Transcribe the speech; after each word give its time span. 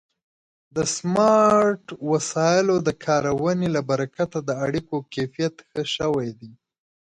د 0.75 0.77
سمارټ 0.95 1.83
وسایلو 2.11 2.75
د 2.87 2.89
کارونې 3.05 3.67
له 3.75 3.81
برکته 3.89 4.37
د 4.43 4.49
اړیکو 4.65 4.95
کیفیت 5.13 5.55
ښه 5.69 5.83
شوی 5.95 6.29
دی. 6.39 6.51